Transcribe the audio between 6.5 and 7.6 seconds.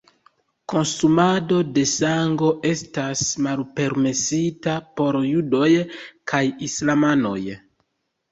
islamanoj.